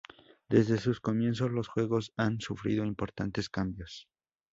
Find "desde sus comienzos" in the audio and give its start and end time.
0.49-1.51